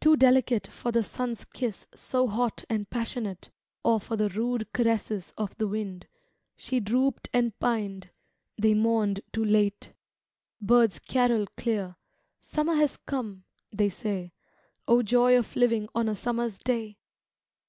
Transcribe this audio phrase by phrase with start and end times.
[0.00, 3.50] Too delicate for the sun's kiss so hot and passionate,
[3.84, 6.08] Or for the rude caresses of the wind.
[6.56, 8.10] She drooped and pined—
[8.60, 9.92] They mourned too late.
[10.60, 11.94] Birds carol clear:'
[12.40, 14.32] Summer has come,' they say.
[14.58, 16.98] * O joy of living on a summer's day